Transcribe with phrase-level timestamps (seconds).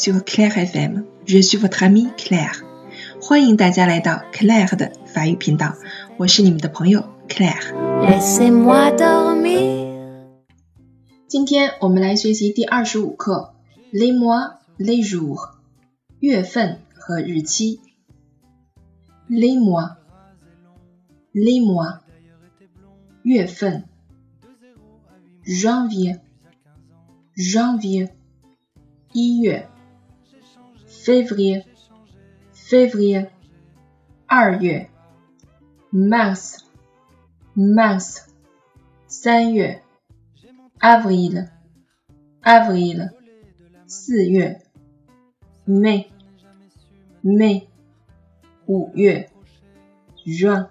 [0.00, 1.04] sur Claire FM.
[1.26, 2.64] Je suis votre amie Claire.
[3.20, 5.74] 欢迎大家来到 Claire 的法语频道，
[6.16, 7.60] 我是你们的朋友 Claire。
[11.28, 13.52] 今天我们来学习第二十五课
[13.92, 15.56] Les mois, les jours，
[16.18, 17.80] 月份和日期。
[19.28, 19.96] Les mois,
[21.34, 21.98] les mois，
[23.22, 23.84] 月份。
[25.44, 26.20] Janvier,
[27.36, 28.08] janvier。
[29.12, 29.68] 一月
[30.99, 31.63] ，février
[32.53, 33.29] février，
[34.27, 34.89] 二月，
[35.91, 36.57] mars
[37.55, 38.27] mars，
[39.07, 39.81] 三月，
[40.79, 41.49] avril
[42.41, 43.09] avril，
[43.87, 44.61] 四月，
[45.65, 46.11] mai
[47.21, 47.67] mai，
[48.67, 49.29] 五月，
[50.25, 50.69] juin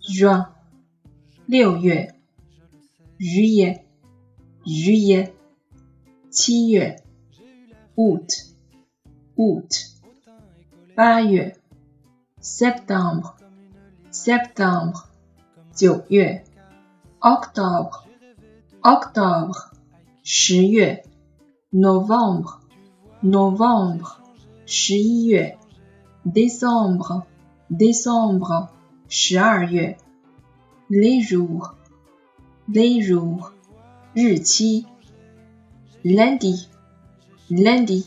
[0.00, 0.48] juin，
[1.46, 2.14] 六月，
[3.18, 3.82] juillet
[4.64, 5.32] juillet，
[6.30, 6.96] 七月。
[7.96, 8.28] août
[9.38, 9.70] août
[10.96, 11.56] 八月
[12.40, 13.34] septembre
[14.10, 15.08] septembre
[15.74, 16.44] 九月
[17.20, 18.04] octobre
[18.82, 19.70] octobre
[20.22, 21.02] 十月
[21.72, 22.60] novembre
[23.22, 24.18] novembre
[24.66, 25.56] 十一月
[26.24, 27.24] décembre
[27.70, 28.68] décembre
[29.08, 29.96] 十二月
[30.88, 31.74] les jours
[32.68, 33.52] les jours
[34.14, 34.86] 日期
[36.04, 36.68] lundi
[37.50, 38.06] lundi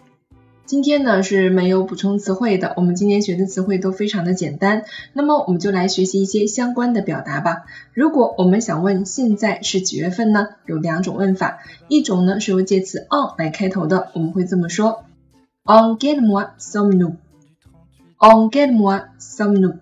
[0.71, 4.85] 今天呢是没有补充词汇的，我们今天学的词汇都非常的简单。
[5.11, 7.65] 那么我们就来学习一些相关的表达吧。
[7.93, 10.47] 如果我们想问现在是几月份呢？
[10.65, 15.03] 有两种问法，一种呢是由介词 on 来开头的，我们会这么说
[15.65, 19.73] ：On get more some new，On get more some new。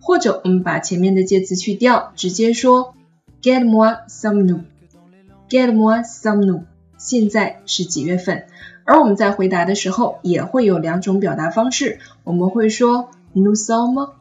[0.00, 2.96] 或者我们把前面的介词去掉，直接说
[3.40, 6.64] Get more some new，Get more some new。
[6.98, 8.44] 现在是几月份？
[8.84, 14.12] 而我们在回答的时候也会有两种表达方式，我们会说 No somme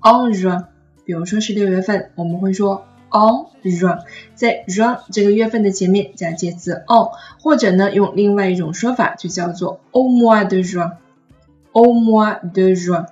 [0.00, 0.66] en juin，
[1.04, 4.00] 比如说是六月份，我们会说 en juin，
[4.34, 7.08] 在 juin 这个月份的前面加介词 on，
[7.42, 13.06] 或者呢用另外一种说法就叫做 au mois de juin，au mois de juin。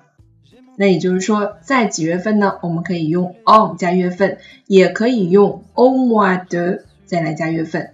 [0.76, 2.58] 那也就是说在几月份呢？
[2.62, 7.90] 我们可以用 on 加月份，也可以用 au mois de 再来加月份。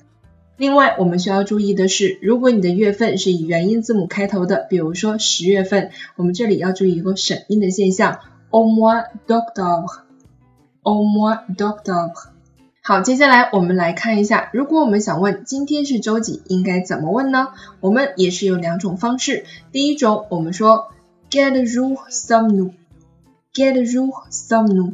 [0.57, 8.21] 另外，我们需要注意的是，如果你的月份是以元音字母开头的，比如说十月份，我们这里要注意一个省音的现象
[8.51, 10.03] o m o i d o c t o b r e
[10.83, 12.35] o m o i d o c t o b r e。
[12.83, 17.49] 好，接下来我们来看一下，如果我们想问今天是周几，应该怎么问呢？
[17.81, 19.47] 我们也是有两种方式。
[19.73, 20.93] 第一种，我们说
[21.31, 24.93] quel jour sommes-nous？quel jour sommes-nous？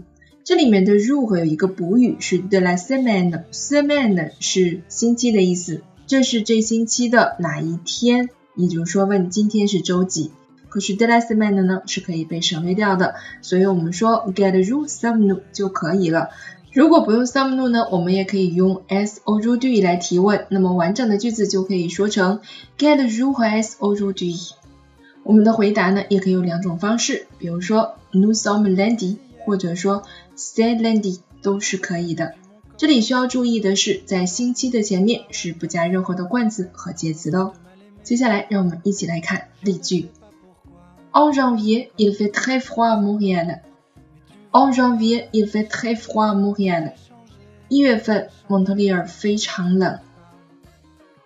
[0.51, 3.45] 这里面的 rule 会有一个补语，是 Delai Seman。
[3.53, 10.33] Seman 是星期的意思，这是这星期的哪一天，也就是说问今天是周几。
[10.69, 16.31] 可是 Delai Seman 呢，是可以被省略掉的，所以我们说 get rule some new 就可以了。
[16.73, 22.41] 如果不用 some new 呢，我们也可以用 s o r d u 来提问，那么完整的句子就可以说成
[22.77, 24.37] get rule 和 s o r d u。
[25.23, 29.19] 我们的回答呢，也可以有两种方式，比如说 new some landy。
[29.45, 30.03] 或者说
[30.37, 32.35] say Landy 都是可以的。
[32.77, 37.53] 这里需要注意的是，在星期的前面是不加任何的冠词和介词的哦。
[38.03, 40.09] 接下来，让我们一起来看例句。
[41.13, 43.61] En janvier, il fait très froid à Montréal.
[44.53, 46.95] En janvier, il fait très froid à Montréal.
[47.69, 50.01] 一月份，蒙特利尔非常冷。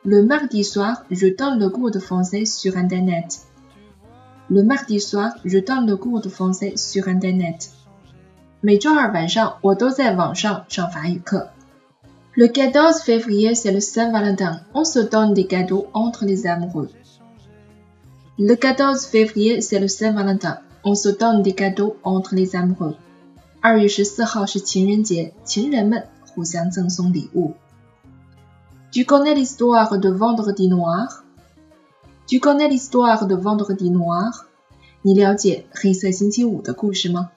[0.02, 3.40] Le mardi soir, je donne le cours de français sur Internet.
[4.48, 7.70] Le mardi soir, je donne le cours de français sur Internet.
[8.63, 11.49] 每周二晚上，我都在网上上法语课。
[12.35, 14.61] Le 14 février, c'est le Saint-Valentin.
[14.73, 16.89] On se donne des cadeaux entre les amoureux.
[18.37, 20.59] Le 14 février, c'est le Saint-Valentin.
[20.83, 22.95] On se donne des cadeaux entre les amoureux。
[23.61, 27.55] 二月十四号是情人节，情人们互相赠送礼物。
[28.91, 34.31] Tu connais l'histoire de Vendredi Noir？Tu connais l'histoire de Vendredi Noir？
[35.01, 37.31] 你了解黑色星期五的故事吗？